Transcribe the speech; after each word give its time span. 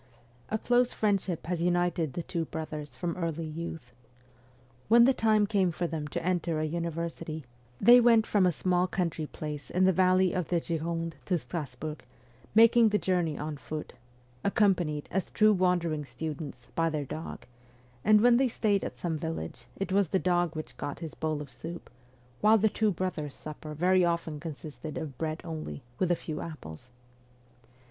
A 0.49 0.57
close 0.57 0.93
friendship 0.93 1.45
has 1.45 1.61
united 1.61 2.13
the 2.13 2.23
two 2.23 2.45
brothers 2.45 2.95
from 2.95 3.15
early 3.17 3.45
youth. 3.45 3.91
When 4.87 5.03
the 5.03 5.13
time 5.13 5.45
came 5.45 5.71
for 5.71 5.85
them 5.85 6.07
to 6.07 6.25
enter 6.25 6.59
a 6.59 6.65
university, 6.65 7.45
they 7.79 8.01
went 8.01 8.25
from 8.25 8.47
a 8.47 8.51
small 8.51 8.87
country 8.87 9.27
place 9.27 9.69
in 9.69 9.85
the 9.85 9.93
valley 9.93 10.33
of 10.33 10.47
the 10.47 10.59
Gironde 10.59 11.17
to 11.25 11.37
Strasburg, 11.37 12.03
making 12.55 12.89
the 12.89 12.97
journey 12.97 13.37
on 13.37 13.57
foot 13.57 13.93
accompanied, 14.43 15.07
as 15.11 15.29
true 15.29 15.53
wandering 15.53 16.03
students, 16.03 16.65
by 16.73 16.89
their 16.89 17.05
dog; 17.05 17.45
and 18.03 18.21
when 18.21 18.37
they 18.37 18.47
stayed 18.49 18.83
at 18.83 18.97
some 18.97 19.19
village 19.19 19.67
it 19.77 19.91
was 19.91 20.09
the 20.09 20.17
dog 20.17 20.55
which 20.55 20.77
got 20.77 20.97
his 20.97 21.13
bowl 21.13 21.43
of 21.43 21.51
soup, 21.51 21.91
while 22.39 22.57
the 22.57 22.69
two 22.69 22.89
brothers' 22.91 23.35
supper 23.35 23.75
very 23.75 24.03
often 24.03 24.39
consisted 24.39 24.97
of 24.97 25.15
bread 25.19 25.41
only, 25.43 25.83
with 25.99 26.09
a 26.09 26.15
few 26.15 26.41
apples. 26.41 26.89